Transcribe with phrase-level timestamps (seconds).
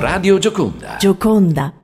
[0.00, 0.96] Radio Gioconda.
[0.98, 1.77] Gioconda.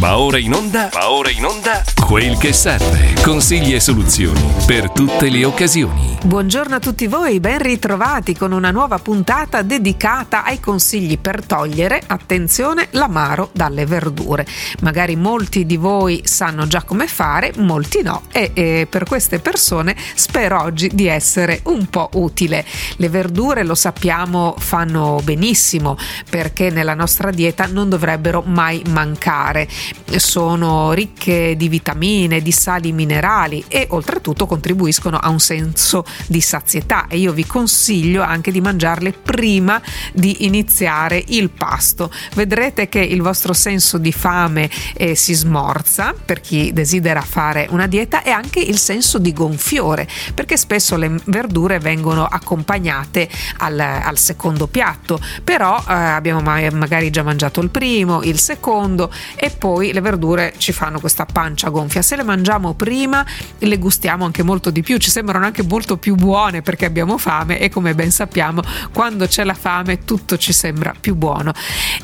[0.00, 3.12] Va ora in onda, va ora in onda, quel che serve.
[3.22, 6.16] Consigli e soluzioni per tutte le occasioni.
[6.24, 12.02] Buongiorno a tutti voi, ben ritrovati con una nuova puntata dedicata ai consigli per togliere,
[12.06, 14.46] attenzione, l'amaro dalle verdure.
[14.80, 19.94] Magari molti di voi sanno già come fare, molti no e, e per queste persone
[20.14, 22.64] spero oggi di essere un po' utile.
[22.96, 25.98] Le verdure, lo sappiamo, fanno benissimo
[26.28, 29.68] perché nella nostra dieta non dovrebbero mai mancare
[30.16, 37.06] sono ricche di vitamine, di sali minerali e oltretutto contribuiscono a un senso di sazietà
[37.08, 39.80] e io vi consiglio anche di mangiarle prima
[40.12, 42.10] di iniziare il pasto.
[42.34, 47.86] Vedrete che il vostro senso di fame eh, si smorza per chi desidera fare una
[47.86, 54.18] dieta e anche il senso di gonfiore perché spesso le verdure vengono accompagnate al, al
[54.18, 59.92] secondo piatto però eh, abbiamo magari già mangiato il primo, il secondo e poi poi
[59.94, 62.02] le verdure ci fanno questa pancia gonfia.
[62.02, 63.24] Se le mangiamo prima
[63.56, 67.58] le gustiamo anche molto di più, ci sembrano anche molto più buone perché abbiamo fame
[67.58, 68.60] e come ben sappiamo
[68.92, 71.54] quando c'è la fame tutto ci sembra più buono.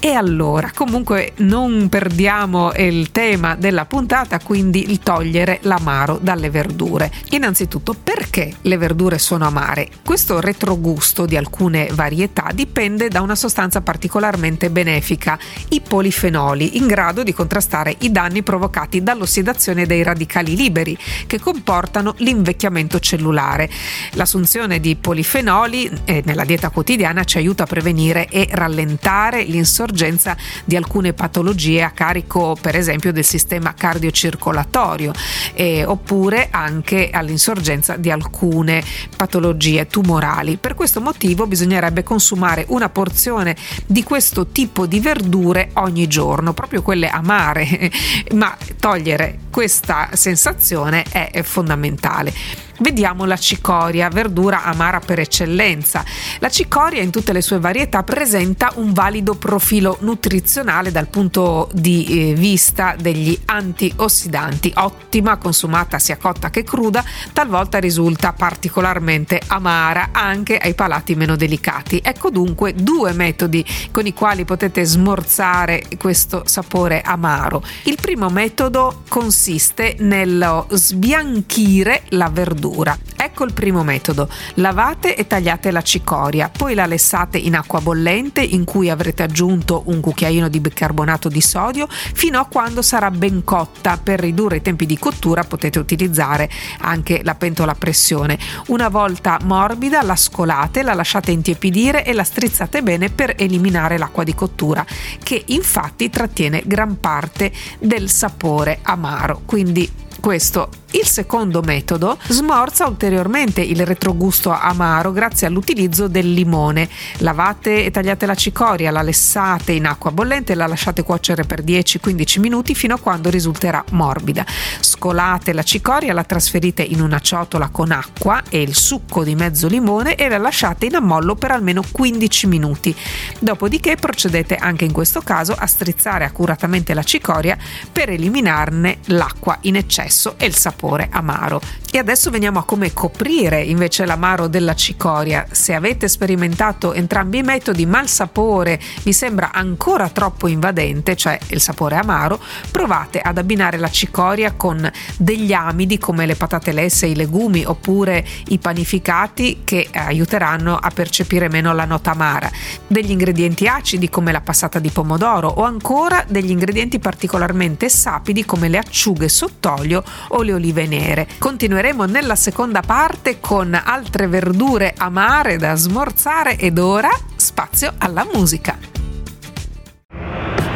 [0.01, 7.13] E allora comunque non perdiamo il tema della puntata, quindi il togliere l'amaro dalle verdure.
[7.31, 9.89] Innanzitutto perché le verdure sono amare?
[10.03, 15.39] Questo retrogusto di alcune varietà dipende da una sostanza particolarmente benefica,
[15.71, 21.41] i polifenoli, in grado di contrastare contrastare i danni provocati dall'ossidazione dei radicali liberi che
[21.41, 23.69] comportano l'invecchiamento cellulare.
[24.13, 30.77] L'assunzione di polifenoli eh, nella dieta quotidiana ci aiuta a prevenire e rallentare l'insorgenza di
[30.77, 35.13] alcune patologie a carico per esempio del sistema cardiocircolatorio
[35.55, 38.83] eh, oppure anche all'insorgenza di alcune
[39.17, 40.57] patologie tumorali.
[40.57, 43.57] Per questo motivo bisognerebbe consumare una porzione
[43.87, 47.56] di questo tipo di verdure ogni giorno, proprio quelle amare
[48.35, 52.33] ma togliere questa sensazione è fondamentale.
[52.79, 56.05] Vediamo la cicoria, verdura amara per eccellenza.
[56.41, 62.05] La cicoria in tutte le sue varietà presenta un valido profilo nutrizionale dal punto di
[62.05, 70.59] eh, vista degli antiossidanti, ottima consumata sia cotta che cruda, talvolta risulta particolarmente amara anche
[70.59, 72.03] ai palati meno delicati.
[72.05, 77.63] Ecco dunque due metodi con i quali potete smorzare questo sapore amaro.
[77.85, 82.99] Il primo metodo consiste nello sbianchire la verdura verdura.
[83.17, 84.29] Ecco il primo metodo.
[84.55, 89.83] Lavate e tagliate la cicoria, poi la lessate in acqua bollente in cui avrete aggiunto
[89.87, 93.99] un cucchiaino di bicarbonato di sodio fino a quando sarà ben cotta.
[94.03, 96.49] Per ridurre i tempi di cottura potete utilizzare
[96.81, 98.39] anche la pentola a pressione.
[98.69, 104.25] Una volta morbida la scolate, la lasciate intiepidire e la strizzate bene per eliminare l'acqua
[104.25, 104.85] di cottura
[105.23, 109.43] che infatti trattiene gran parte del sapore amaro.
[109.45, 116.89] Quindi questo il secondo metodo smorza ulteriormente il retrogusto amaro grazie all'utilizzo del limone.
[117.19, 121.63] Lavate e tagliate la cicoria, la lessate in acqua bollente e la lasciate cuocere per
[121.63, 124.47] 10-15 minuti fino a quando risulterà morbida.
[124.81, 129.69] Scolate la cicoria, la trasferite in una ciotola con acqua e il succo di mezzo
[129.69, 132.97] limone e la lasciate in ammollo per almeno 15 minuti.
[133.39, 137.59] Dopodiché procedete anche in questo caso a strizzare accuratamente la cicoria
[137.93, 140.06] per eliminarne l'acqua in eccesso
[140.37, 141.61] e il sapore amaro.
[141.91, 145.47] E adesso veniamo a come coprire invece l'amaro della cicoria.
[145.51, 151.39] Se avete sperimentato entrambi i metodi ma il sapore vi sembra ancora troppo invadente, cioè
[151.49, 152.39] il sapore amaro,
[152.71, 158.25] provate ad abbinare la cicoria con degli amidi come le patate lesse, i legumi oppure
[158.49, 162.51] i panificati che aiuteranno a percepire meno la nota amara,
[162.87, 168.69] degli ingredienti acidi come la passata di pomodoro o ancora degli ingredienti particolarmente sapidi come
[168.69, 169.96] le acciughe sott'olio
[170.29, 171.27] o le olive olive nere.
[171.39, 178.77] Continueremo nella seconda parte con altre verdure amare da smorzare ed ora spazio alla musica.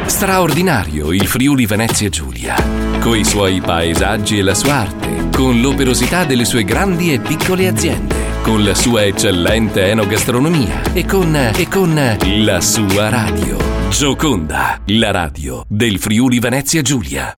[0.05, 2.55] Straordinario il Friuli Venezia Giulia,
[2.99, 8.15] coi suoi paesaggi e la sua arte, con l'operosità delle sue grandi e piccole aziende,
[8.41, 13.57] con la sua eccellente enogastronomia e con, e con la sua radio.
[13.89, 17.33] Gioconda, la radio del Friuli Venezia Giulia.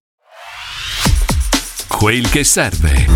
[2.04, 3.06] Quel che serve.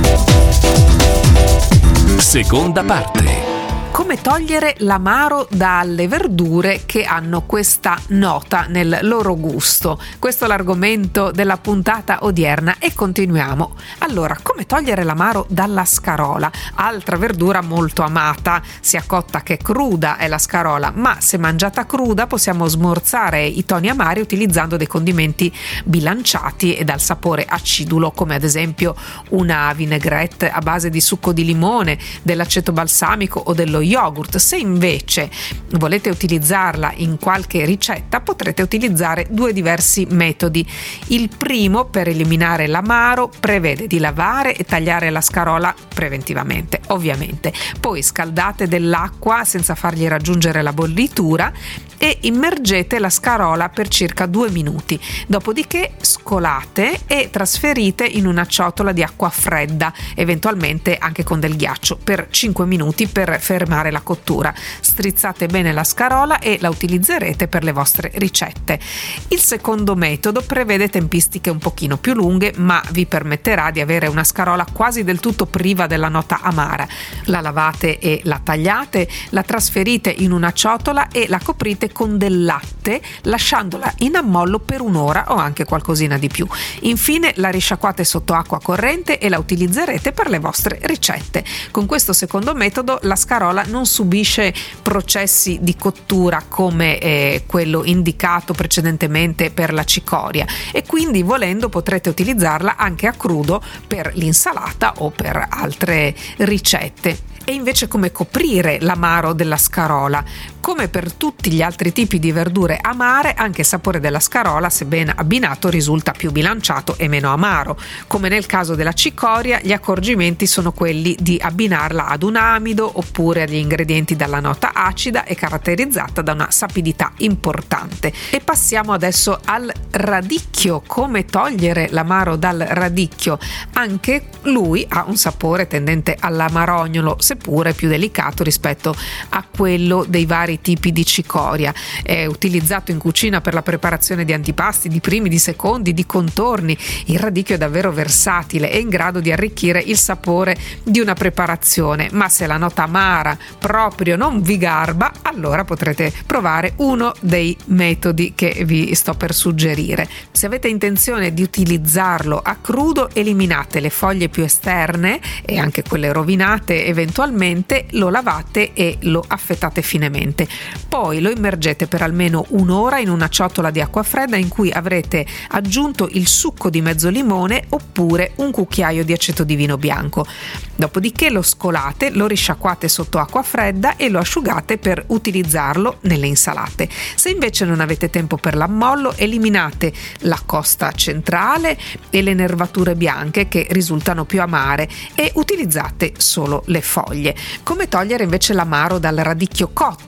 [2.16, 3.47] Seconda parte.
[3.90, 10.00] Come togliere l'amaro dalle verdure che hanno questa nota nel loro gusto.
[10.18, 13.74] Questo è l'argomento della puntata odierna e continuiamo.
[13.98, 16.50] Allora, come togliere l'amaro dalla scarola?
[16.74, 22.26] Altra verdura molto amata, sia cotta che cruda è la scarola, ma se mangiata cruda
[22.26, 25.52] possiamo smorzare i toni amari utilizzando dei condimenti
[25.84, 28.94] bilanciati e dal sapore acidulo, come ad esempio
[29.30, 34.36] una vinaigrette a base di succo di limone, dell'aceto balsamico o dello yogurt.
[34.36, 35.30] Se invece
[35.70, 40.66] volete utilizzarla in qualche ricetta, potrete utilizzare due diversi metodi.
[41.08, 47.52] Il primo, per eliminare l'amaro, prevede di lavare e tagliare la scarola preventivamente, ovviamente.
[47.80, 51.52] Poi scaldate dell'acqua senza fargli raggiungere la bollitura
[51.98, 54.98] e immergete la scarola per circa due minuti.
[55.26, 61.98] Dopodiché scolate e trasferite in una ciotola di acqua fredda, eventualmente anche con del ghiaccio,
[62.02, 64.52] per 5 minuti per fermare la cottura.
[64.80, 68.80] Strizzate bene la scarola e la utilizzerete per le vostre ricette.
[69.28, 74.24] Il secondo metodo prevede tempistiche un pochino più lunghe, ma vi permetterà di avere una
[74.24, 76.88] scarola quasi del tutto priva della nota amara.
[77.24, 82.44] La lavate e la tagliate, la trasferite in una ciotola e la coprite con del
[82.44, 86.46] latte lasciandola in ammollo per un'ora o anche qualcosina di più.
[86.80, 91.44] Infine la risciacquate sotto acqua corrente e la utilizzerete per le vostre ricette.
[91.70, 94.52] Con questo secondo metodo la scarola non subisce
[94.82, 100.46] processi di cottura come eh, quello indicato precedentemente per la cicoria.
[100.72, 107.54] E quindi volendo potrete utilizzarla anche a crudo per l'insalata o per altre ricette e
[107.54, 110.22] invece come coprire l'amaro della scarola.
[110.60, 114.84] Come per tutti gli altri tipi di verdure amare, anche il sapore della scarola, se
[114.84, 117.80] ben abbinato, risulta più bilanciato e meno amaro.
[118.06, 123.44] Come nel caso della cicoria, gli accorgimenti sono quelli di abbinarla ad un amido oppure
[123.44, 128.12] agli ingredienti dalla nota acida e caratterizzata da una sapidità importante.
[128.28, 133.38] E passiamo adesso al radicchio, come togliere l'amaro dal radicchio.
[133.72, 138.94] Anche lui ha un sapore tendente all'amarognolo, se seppure più delicato rispetto
[139.30, 141.72] a quello dei vari tipi di cicoria.
[142.02, 146.76] È utilizzato in cucina per la preparazione di antipasti, di primi, di secondi, di contorni.
[147.06, 152.08] Il radicchio è davvero versatile e in grado di arricchire il sapore di una preparazione,
[152.12, 158.32] ma se la nota amara proprio non vi garba, allora potrete provare uno dei metodi
[158.34, 160.08] che vi sto per suggerire.
[160.32, 166.12] Se avete intenzione di utilizzarlo a crudo, eliminate le foglie più esterne e anche quelle
[166.12, 170.48] rovinate eventualmente eventualmente lo lavate e lo affettate finemente.
[170.88, 175.26] Poi lo immergete per almeno un'ora in una ciotola di acqua fredda in cui avrete
[175.48, 180.26] aggiunto il succo di mezzo limone oppure un cucchiaio di aceto di vino bianco.
[180.74, 186.88] Dopodiché lo scolate, lo risciacquate sotto acqua fredda e lo asciugate per utilizzarlo nelle insalate.
[187.14, 191.76] Se invece non avete tempo per l'ammollo, eliminate la costa centrale
[192.10, 197.34] e le nervature bianche che risultano più amare e utilizzate solo le foglie foglie.
[197.62, 200.07] Come togliere invece l'amaro dal radicchio cotto?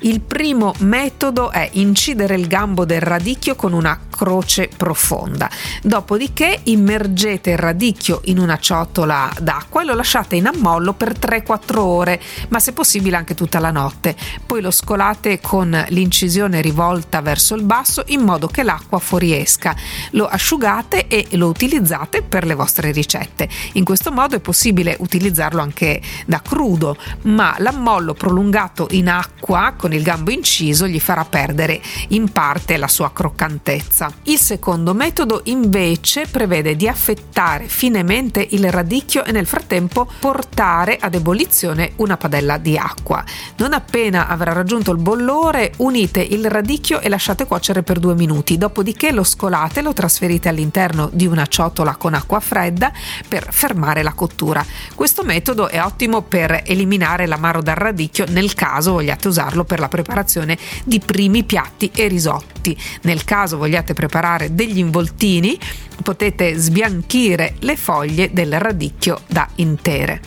[0.00, 5.50] Il primo metodo è incidere il gambo del radicchio con una croce profonda.
[5.82, 11.78] Dopodiché immergete il radicchio in una ciotola d'acqua e lo lasciate in ammollo per 3-4
[11.78, 12.20] ore,
[12.50, 14.14] ma se possibile anche tutta la notte.
[14.46, 19.74] Poi lo scolate con l'incisione rivolta verso il basso in modo che l'acqua fuoriesca.
[20.12, 23.48] Lo asciugate e lo utilizzate per le vostre ricette.
[23.72, 29.94] In questo modo è possibile utilizzarlo anche da crudo, ma l'ammollo prolungato in acqua con
[29.94, 34.12] il gambo inciso gli farà perdere in parte la sua croccantezza.
[34.24, 41.14] Il secondo metodo invece prevede di affettare finemente il radicchio e nel frattempo portare ad
[41.14, 43.24] ebollizione una padella di acqua.
[43.56, 48.58] Non appena avrà raggiunto il bollore, unite il radicchio e lasciate cuocere per due minuti,
[48.58, 52.92] dopodiché lo scolate e lo trasferite all'interno di una ciotola con acqua fredda
[53.26, 54.62] per fermare la cottura.
[54.94, 59.88] Questo metodo è ottimo per eliminare l'amaro dal radicchio nel caso vogliate usarlo per la
[59.88, 62.76] preparazione di primi piatti e risotti.
[63.02, 65.58] Nel caso vogliate preparare degli involtini,
[66.02, 70.20] potete sbianchire le foglie del radicchio da intere.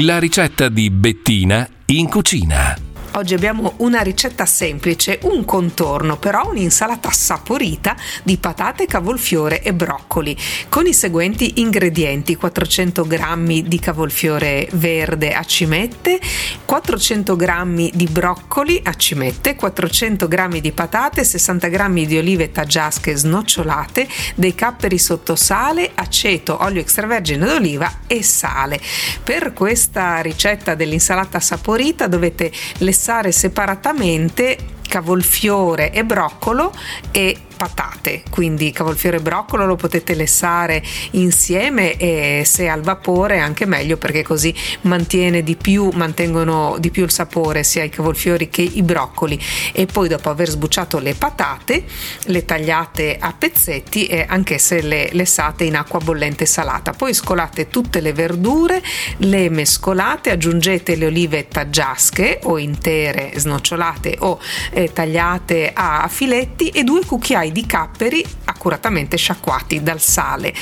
[0.00, 2.85] La ricetta di Bettina in cucina.
[3.16, 10.36] Oggi abbiamo una ricetta semplice, un contorno, però un'insalata saporita di patate, cavolfiore e broccoli
[10.68, 16.20] con i seguenti ingredienti: 400 g di cavolfiore verde a cimette,
[16.66, 23.16] 400 g di broccoli a cimette, 400 g di patate, 60 g di olive taggiasche
[23.16, 28.78] snocciolate, dei capperi sotto sale, aceto, olio extravergine d'oliva e sale.
[29.24, 34.56] Per questa ricetta dell'insalata saporita dovete lessare separatamente
[34.88, 36.72] cavolfiore e broccolo
[37.10, 40.82] e patate, quindi cavolfiore e broccolo lo potete lessare
[41.12, 47.04] insieme e se al vapore anche meglio perché così mantiene di più, mantengono di più
[47.04, 49.40] il sapore sia i cavolfiori che i broccoli.
[49.72, 51.84] E poi dopo aver sbucciato le patate
[52.26, 57.68] le tagliate a pezzetti e anche se le lessate in acqua bollente salata, poi scolate
[57.68, 58.82] tutte le verdure,
[59.18, 64.38] le mescolate, aggiungete le olive taggiasche o intere snocciolate o
[64.70, 70.52] eh, tagliate a filetti e due cucchiai cucchiai di capperi accuratamente sciacquati dal sale.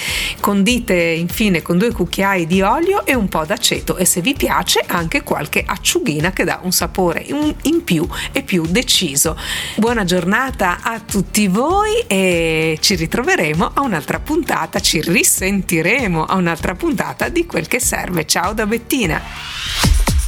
[0.41, 4.83] Condite infine con due cucchiai di olio e un po' d'aceto e se vi piace
[4.87, 7.25] anche qualche acciughina che dà un sapore
[7.63, 9.39] in più e più deciso.
[9.77, 16.75] Buona giornata a tutti voi e ci ritroveremo a un'altra puntata, ci risentiremo a un'altra
[16.75, 18.27] puntata di quel che serve.
[18.27, 19.23] Ciao da Bettina.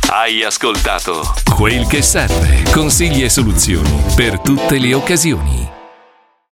[0.08, 5.75] Hai ascoltato Quel che serve, consigli e soluzioni per tutte le occasioni.